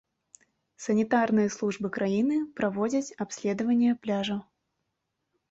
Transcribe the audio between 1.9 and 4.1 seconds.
краіны праводзяць абследаванне